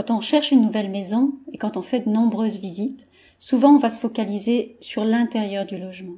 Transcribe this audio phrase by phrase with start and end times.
[0.00, 3.06] Quand on cherche une nouvelle maison et quand on fait de nombreuses visites,
[3.38, 6.16] souvent on va se focaliser sur l'intérieur du logement.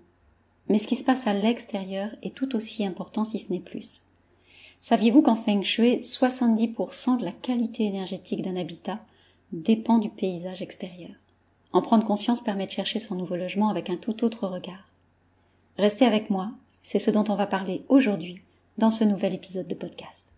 [0.69, 4.03] Mais ce qui se passe à l'extérieur est tout aussi important si ce n'est plus.
[4.79, 9.01] Saviez-vous qu'en Feng Shui, 70% de la qualité énergétique d'un habitat
[9.51, 11.17] dépend du paysage extérieur?
[11.73, 14.87] En prendre conscience permet de chercher son nouveau logement avec un tout autre regard.
[15.77, 16.53] Restez avec moi,
[16.85, 18.43] c'est ce dont on va parler aujourd'hui
[18.79, 20.32] dans ce nouvel épisode de podcast.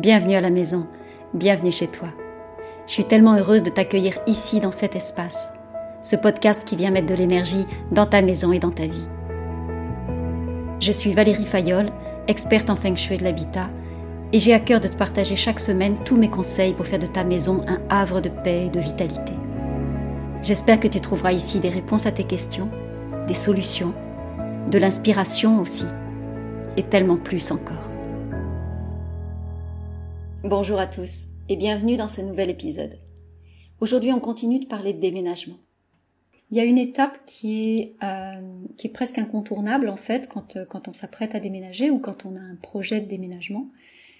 [0.00, 0.86] Bienvenue à la maison,
[1.34, 2.08] bienvenue chez toi.
[2.86, 5.52] Je suis tellement heureuse de t'accueillir ici dans cet espace,
[6.02, 9.06] ce podcast qui vient mettre de l'énergie dans ta maison et dans ta vie.
[10.80, 11.90] Je suis Valérie Fayolle,
[12.28, 13.68] experte en feng shui de l'habitat,
[14.32, 17.06] et j'ai à cœur de te partager chaque semaine tous mes conseils pour faire de
[17.06, 19.34] ta maison un havre de paix et de vitalité.
[20.40, 22.70] J'espère que tu trouveras ici des réponses à tes questions,
[23.26, 23.92] des solutions,
[24.70, 25.84] de l'inspiration aussi,
[26.78, 27.89] et tellement plus encore.
[30.50, 32.98] Bonjour à tous et bienvenue dans ce nouvel épisode.
[33.78, 35.58] Aujourd'hui, on continue de parler de déménagement.
[36.50, 40.88] Il y a une étape qui est, euh, presque incontournable en fait quand, euh, quand
[40.88, 43.68] on s'apprête à déménager ou quand on a un projet de déménagement.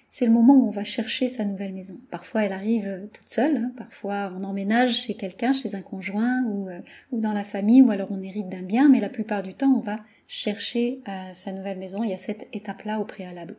[0.08, 1.98] C'est le moment où on va chercher sa nouvelle maison.
[2.12, 3.56] Parfois, elle arrive toute seule.
[3.56, 3.72] Hein.
[3.76, 6.78] Parfois, on emménage chez quelqu'un, chez un conjoint ou, euh,
[7.10, 8.88] ou dans la famille, ou alors on hérite d'un bien.
[8.88, 11.00] Mais la plupart du temps, on va chercher
[11.32, 12.04] sa nouvelle maison.
[12.04, 13.56] Il y a cette étape-là au préalable.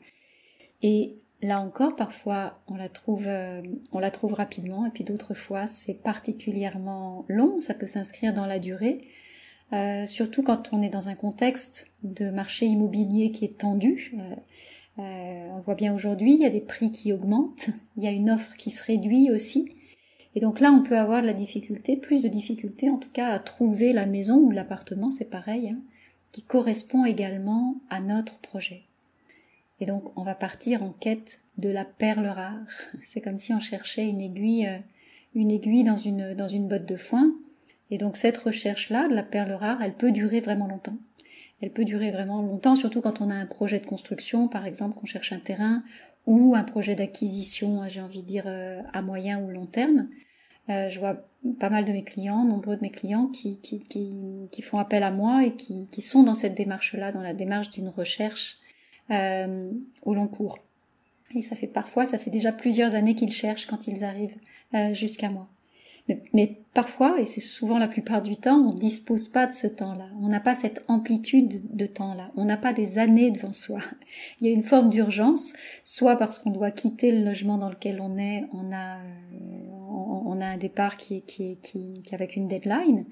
[0.82, 5.34] Et Là encore, parfois, on la trouve, euh, on la trouve rapidement, et puis d'autres
[5.34, 7.60] fois, c'est particulièrement long.
[7.62, 9.08] Ça peut s'inscrire dans la durée,
[9.74, 14.14] euh, surtout quand on est dans un contexte de marché immobilier qui est tendu.
[15.00, 18.12] Euh, on voit bien aujourd'hui, il y a des prix qui augmentent, il y a
[18.12, 19.74] une offre qui se réduit aussi.
[20.36, 23.30] Et donc là, on peut avoir de la difficulté, plus de difficulté en tout cas
[23.30, 25.80] à trouver la maison ou l'appartement, c'est pareil, hein,
[26.32, 28.84] qui correspond également à notre projet.
[29.82, 32.60] Et donc, on va partir en quête de la perle rare.
[33.06, 34.78] C'est comme si on cherchait une aiguille, euh,
[35.36, 37.34] une aiguille dans une, dans une botte de foin.
[37.90, 40.98] Et donc, cette recherche-là, de la perle rare, elle peut durer vraiment longtemps.
[41.62, 44.98] Elle peut durer vraiment longtemps, surtout quand on a un projet de construction, par exemple,
[44.98, 45.84] qu'on cherche un terrain,
[46.28, 50.08] ou un projet d'acquisition, j'ai envie de dire, euh, à moyen ou long terme.
[50.70, 51.26] Euh, je vois
[51.60, 55.02] pas mal de mes clients, nombreux de mes clients qui, qui, qui, qui font appel
[55.02, 58.61] à moi et qui, qui sont dans cette démarche-là, dans la démarche d'une recherche
[59.12, 59.72] euh,
[60.04, 60.58] au long cours.
[61.36, 64.38] Et ça fait parfois, ça fait déjà plusieurs années qu'ils cherchent quand ils arrivent
[64.74, 65.48] euh, jusqu'à moi.
[66.34, 69.68] Mais, parfois, et c'est souvent la plupart du temps, on ne dispose pas de ce
[69.68, 70.08] temps-là.
[70.22, 72.32] On n'a pas cette amplitude de temps-là.
[72.36, 73.82] On n'a pas des années devant soi.
[74.42, 78.02] Il y a une forme d'urgence, soit parce qu'on doit quitter le logement dans lequel
[78.02, 78.98] on est, on a,
[79.90, 83.06] on, a un départ qui est, qui, est, qui avec une deadline,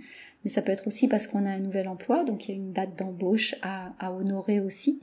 [0.43, 2.57] mais ça peut être aussi parce qu'on a un nouvel emploi, donc il y a
[2.57, 5.01] une date d'embauche à, à honorer aussi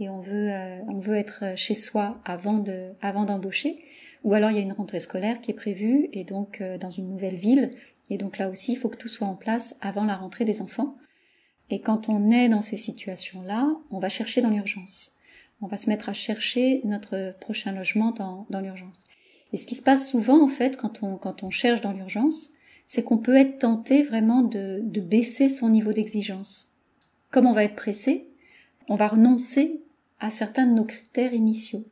[0.00, 3.84] et on veut, euh, on veut être chez soi avant de, avant d'embaucher.
[4.24, 6.90] Ou alors il y a une rentrée scolaire qui est prévue et donc euh, dans
[6.90, 7.72] une nouvelle ville.
[8.08, 10.62] Et donc là aussi, il faut que tout soit en place avant la rentrée des
[10.62, 10.96] enfants.
[11.68, 15.16] Et quand on est dans ces situations-là, on va chercher dans l'urgence.
[15.60, 19.04] On va se mettre à chercher notre prochain logement dans, dans l'urgence.
[19.52, 22.50] Et ce qui se passe souvent, en fait, quand on, quand on cherche dans l'urgence,
[22.86, 26.72] c'est qu'on peut être tenté vraiment de, de baisser son niveau d'exigence.
[27.30, 28.26] Comme on va être pressé,
[28.88, 29.80] on va renoncer
[30.20, 31.84] à certains de nos critères initiaux.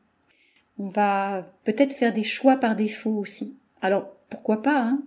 [0.78, 3.54] On va peut-être faire des choix par défaut aussi.
[3.80, 5.02] Alors pourquoi pas hein?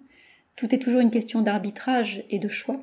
[0.56, 2.82] Tout est toujours une question d'arbitrage et de choix.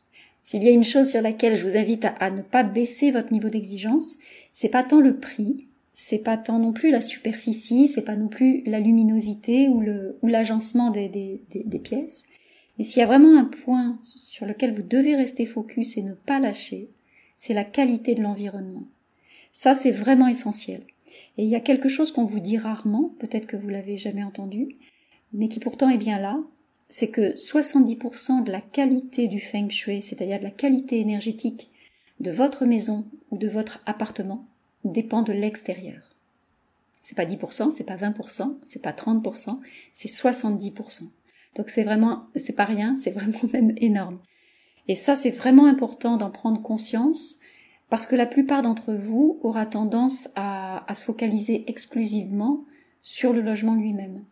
[0.44, 3.32] S'il y a une chose sur laquelle je vous invite à, ne pas baisser votre
[3.32, 4.16] niveau d'exigence,
[4.52, 8.28] c'est pas tant le prix, c'est pas tant non plus la superficie, c'est pas non
[8.28, 9.82] plus la luminosité ou
[10.26, 12.24] l'agencement des, des, des pièces.
[12.78, 16.14] Mais s'il y a vraiment un point sur lequel vous devez rester focus et ne
[16.14, 16.88] pas lâcher,
[17.36, 18.84] c'est la qualité de l'environnement.
[19.52, 20.82] Ça, c'est vraiment essentiel.
[21.38, 24.24] Et il y a quelque chose qu'on vous dit rarement, peut-être que vous l'avez jamais
[24.24, 24.76] entendu,
[25.32, 26.38] mais qui pourtant est bien là,
[26.88, 31.70] c'est que 70% de la qualité du feng shui, c'est-à-dire de la qualité énergétique
[32.18, 34.44] de votre maison ou de votre appartement,
[34.84, 36.02] dépend de l'extérieur.
[37.02, 39.58] C'est pas 10%, c'est pas 20%, c'est pas 30%,
[39.92, 41.04] c'est 70%.
[41.56, 44.18] Donc c'est vraiment, c'est pas rien, c'est vraiment même énorme.
[44.88, 47.38] Et ça, c'est vraiment important d'en prendre conscience
[47.90, 52.64] parce que la plupart d'entre vous aura tendance à, se focaliser exclusivement
[53.02, 54.24] sur le logement lui-même.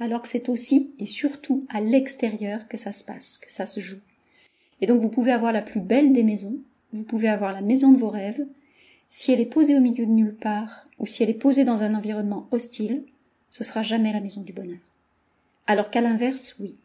[0.00, 3.80] Alors que c'est aussi et surtout à l'extérieur que ça se passe, que ça se
[3.80, 4.00] joue.
[4.80, 6.56] Et donc vous pouvez avoir la plus belle des maisons,
[6.92, 8.46] vous pouvez avoir la maison de vos rêves,
[9.08, 11.82] si elle est posée au milieu de nulle part, ou si elle est posée dans
[11.82, 13.04] un environnement hostile,
[13.50, 14.80] ce sera jamais la maison du bonheur.
[15.66, 16.76] Alors qu'à l'inverse, oui.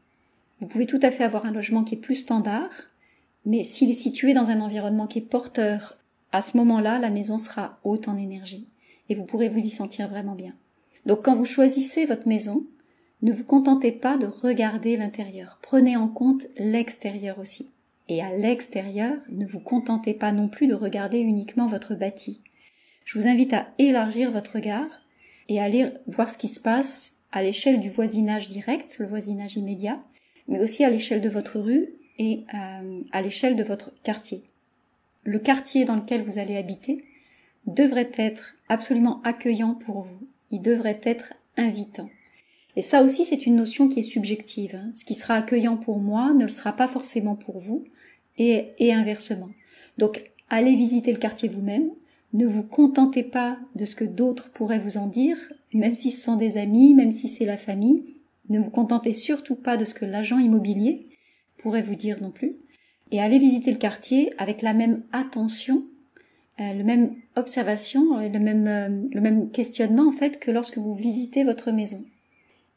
[0.60, 2.70] Vous pouvez tout à fait avoir un logement qui est plus standard,
[3.46, 5.98] Mais s'il est situé dans un environnement qui est porteur,
[6.32, 8.68] à ce moment-là, la maison sera haute en énergie
[9.10, 10.54] et vous pourrez vous y sentir vraiment bien.
[11.06, 12.66] Donc quand vous choisissez votre maison,
[13.22, 17.72] ne vous contentez pas de regarder l'intérieur, prenez en compte l'extérieur aussi.
[18.08, 22.42] Et à l'extérieur, ne vous contentez pas non plus de regarder uniquement votre bâti.
[23.06, 25.02] Je vous invite à élargir votre regard
[25.48, 29.58] et à aller voir ce qui se passe à l'échelle du voisinage direct, le voisinage
[29.58, 30.00] immédiat,
[30.48, 34.44] mais aussi à l'échelle de votre rue et euh, à l'échelle de votre quartier.
[35.24, 37.04] Le quartier dans lequel vous allez habiter
[37.66, 40.28] devrait être absolument accueillant pour vous.
[40.52, 42.10] Il devrait être invitant.
[42.76, 44.76] Et ça aussi, c'est une notion qui est subjective.
[44.76, 44.92] Hein.
[44.96, 47.86] Ce qui sera accueillant pour moi ne le sera pas forcément pour vous,
[48.38, 49.50] et, et inversement.
[49.98, 51.90] Donc, allez visiter le quartier vous-même.
[52.34, 55.38] Ne vous contentez pas de ce que d'autres pourraient vous en dire,
[55.74, 58.04] même si ce sont des amis, même si c'est la famille.
[58.50, 61.09] Ne vous contentez surtout pas de ce que l'agent immobilier
[61.60, 62.56] pourrait vous dire non plus.
[63.12, 65.84] Et allez visiter le quartier avec la même attention,
[66.60, 70.96] euh, le même observation, le même, euh, le même questionnement en fait que lorsque vous
[70.96, 72.04] visitez votre maison.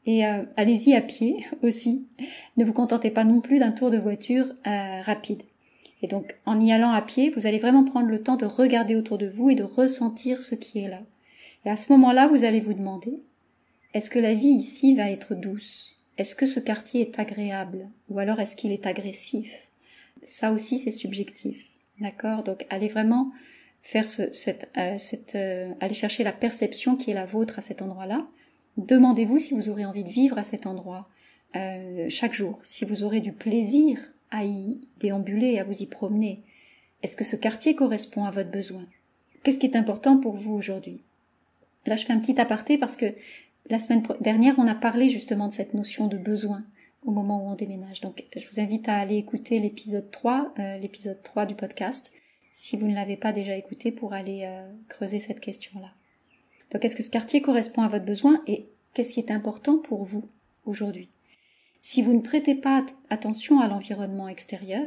[0.05, 2.07] Et euh, allez-y à pied aussi.
[2.57, 5.43] Ne vous contentez pas non plus d'un tour de voiture euh, rapide.
[6.03, 8.97] Et donc, en y allant à pied, vous allez vraiment prendre le temps de regarder
[8.97, 11.01] autour de vous et de ressentir ce qui est là.
[11.65, 13.21] Et à ce moment-là, vous allez vous demander,
[13.95, 15.97] est-ce que la vie ici va être douce?
[16.19, 19.69] Est-ce que ce quartier est agréable Ou alors est-ce qu'il est agressif?
[20.23, 21.69] Ça aussi, c'est subjectif.
[22.01, 22.43] D'accord?
[22.43, 23.33] Donc, allez vraiment
[23.83, 28.27] faire ce, cette, euh, aller chercher la perception qui est la vôtre à cet endroit-là
[28.77, 31.09] Demandez-vous si vous aurez envie de vivre à cet endroit
[31.57, 33.99] euh, chaque jour, si vous aurez du plaisir
[34.31, 36.43] à y déambuler, à vous y promener.
[37.03, 38.87] Est-ce que ce quartier correspond à votre besoin?
[39.43, 41.03] Qu'est-ce qui est important pour vous aujourd'hui?
[41.85, 43.15] Là, je fais un petit aparté parce que
[43.71, 46.65] la semaine dernière, on a parlé justement de cette notion de besoin
[47.05, 48.01] au moment où on déménage.
[48.01, 52.13] Donc, je vous invite à aller écouter l'épisode 3, euh, l'épisode 3 du podcast,
[52.51, 55.91] si vous ne l'avez pas déjà écouté, pour aller euh, creuser cette question-là.
[56.73, 60.05] Donc est-ce que ce quartier correspond à votre besoin et qu'est-ce qui est important pour
[60.05, 60.29] vous
[60.65, 61.09] aujourd'hui?
[61.81, 64.87] Si vous ne prêtez pas attention à l'environnement extérieur,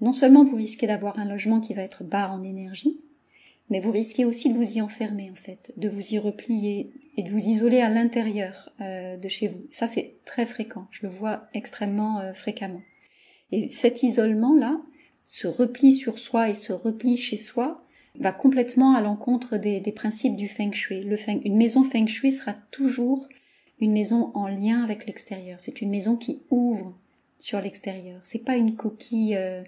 [0.00, 3.00] non seulement vous risquez d'avoir un logement qui va être bas en énergie,
[3.70, 7.22] mais vous risquez aussi de vous y enfermer en fait, de vous y replier et
[7.22, 9.66] de vous isoler à l'intérieur euh, de chez vous.
[9.70, 12.82] Ça c'est très fréquent, je le vois extrêmement euh, fréquemment.
[13.52, 14.80] Et cet isolement-là,
[15.24, 17.84] ce repli sur soi et ce repli chez soi,
[18.18, 21.02] va complètement à l'encontre des, principes du feng shui.
[21.02, 23.28] Le une maison feng shui sera toujours
[23.80, 25.58] une maison en lien avec l'extérieur.
[25.58, 26.96] C'est une maison qui ouvre
[27.38, 28.20] sur l'extérieur.
[28.22, 29.62] C'est pas une coquille, euh,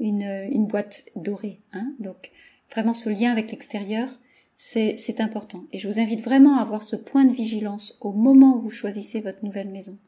[0.00, 1.60] une, une, boîte dorée.
[1.72, 2.32] Hein Donc
[2.70, 4.08] vraiment ce lien avec l'extérieur,
[4.56, 5.64] c'est important.
[5.72, 8.70] Et je vous invite vraiment à avoir ce point de vigilance au moment où vous
[8.70, 9.98] choisissez votre nouvelle maison.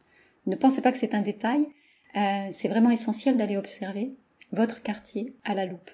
[0.46, 1.66] Ne pensez pas que c'est un détail.
[2.16, 4.12] Euh, c'est vraiment essentiel d'aller observer
[4.52, 5.90] votre quartier à la loupe.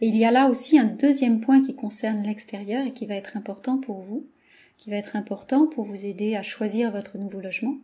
[0.00, 3.14] Et il y a là aussi un deuxième point qui concerne l'extérieur et qui va
[3.14, 4.26] être important pour vous,
[4.76, 7.76] qui va être important pour vous aider à choisir votre nouveau logement,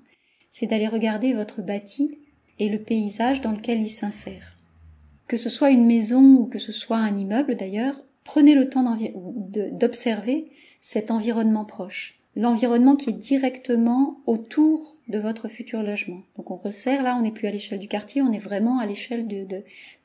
[0.51, 2.19] c'est d'aller regarder votre bâti
[2.59, 4.52] et le paysage dans lequel il s'insère.
[5.33, 8.99] Que ce soit une maison ou que ce soit un immeuble d'ailleurs, prenez le temps
[9.73, 10.51] d'observer
[10.83, 16.21] cet environnement proche, l'environnement qui est directement autour de votre futur logement.
[16.37, 18.85] Donc on resserre là, on n'est plus à l'échelle du quartier, on est vraiment à
[18.85, 19.47] l'échelle de,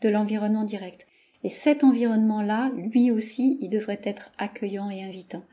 [0.02, 1.08] de l'environnement direct.
[1.44, 5.44] Et cet environnement-là, lui aussi, il devrait être accueillant et invitant.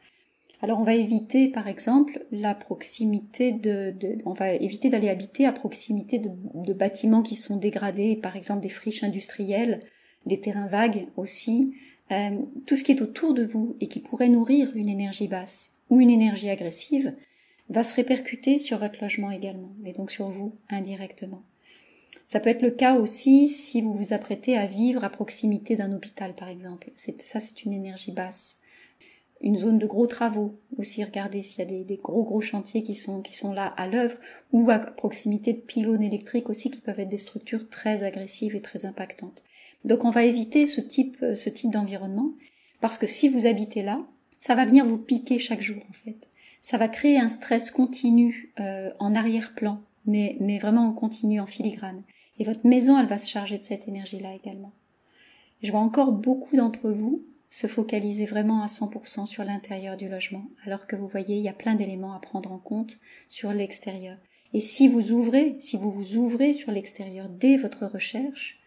[0.64, 3.94] Alors on va éviter, par exemple, la proximité de,
[4.25, 8.71] on va éviter d'aller habiter à proximité de, bâtiments qui sont dégradés, par exemple des
[8.71, 9.80] friches industrielles,
[10.25, 11.75] des terrains vagues aussi,
[12.12, 15.83] euh, tout ce qui est autour de vous et qui pourrait nourrir une énergie basse
[15.90, 17.12] ou une énergie agressive
[17.68, 21.42] va se répercuter sur votre logement également, et donc sur vous indirectement.
[22.25, 25.92] Ça peut être le cas aussi si vous vous apprêtez à vivre à proximité d'un
[25.92, 26.90] hôpital, par exemple.
[26.97, 28.62] Ça, c'est une énergie basse.
[29.44, 32.94] Une zone de gros travaux aussi, regardez s'il y a des, gros gros chantiers qui
[32.94, 34.16] sont, qui sont là à l'œuvre,
[34.52, 38.62] ou à proximité de pylônes électriques aussi, qui peuvent être des structures très agressives et
[38.62, 39.44] très impactantes.
[39.84, 42.30] Donc on va éviter ce type, ce type d'environnement,
[42.80, 44.00] parce que si vous habitez là,
[44.38, 46.30] ça va venir vous piquer chaque jour en fait.
[46.62, 51.46] Ça va créer un stress continu euh, en arrière-plan, mais, mais vraiment en continu, en
[51.46, 52.02] filigrane.
[52.38, 54.72] Et votre maison, elle va se charger de cette énergie-là également.
[55.62, 57.22] Je vois encore beaucoup d'entre vous
[57.54, 61.49] se focaliser vraiment à 100% sur l'intérieur du logement, alors que vous voyez, il y
[61.49, 64.16] a plein d'éléments à prendre en compte sur l'extérieur.
[64.54, 68.58] Et si vous ouvrez, si vous vous ouvrez sur l'extérieur dès votre recherche,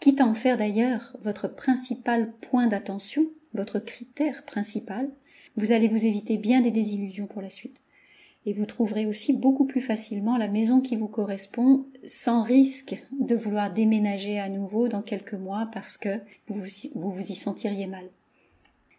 [0.00, 5.08] quitte à en faire d'ailleurs votre principal point d'attention, votre critère principal,
[5.56, 7.80] vous allez vous éviter bien des désillusions pour la suite.
[8.44, 13.36] et vous trouverez aussi beaucoup plus facilement la maison qui vous correspond sans risque de
[13.36, 16.18] vouloir déménager à nouveau dans quelques mois parce que
[16.48, 16.60] vous
[16.96, 18.08] vous, vous y sentiriez mal.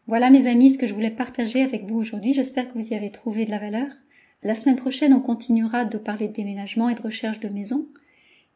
[0.05, 2.33] Voilà mes amis ce que je voulais partager avec vous aujourd'hui.
[2.33, 3.87] J'espère que vous y avez trouvé de la valeur.
[4.43, 7.87] La semaine prochaine, on continuera de parler de déménagement et de recherche de maison.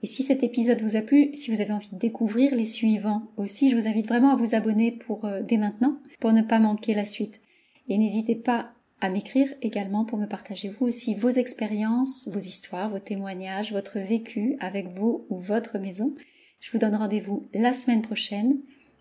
[0.03, 3.23] Et si cet épisode vous a plu, si vous avez envie de découvrir les suivants
[3.37, 6.59] aussi, je vous invite vraiment à vous abonner pour euh, dès maintenant pour ne pas
[6.59, 7.39] manquer la suite.
[7.87, 12.89] Et n'hésitez pas à m'écrire également pour me partager vous aussi vos expériences, vos histoires,
[12.89, 16.13] vos témoignages, votre vécu avec vous ou votre maison.
[16.59, 18.57] Je vous donne rendez-vous la semaine prochaine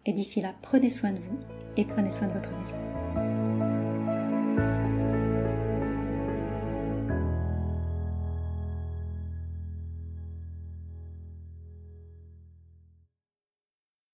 [0.07, 1.39] et d'ici là, prenez soin de vous
[1.77, 2.77] et prenez soin de votre maison.